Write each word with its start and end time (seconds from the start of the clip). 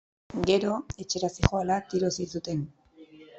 Gero, 0.49 0.71
etxera 1.05 1.29
zihoala 1.35 1.77
tiroz 1.93 2.11
hil 2.25 2.33
zuten. 2.41 2.65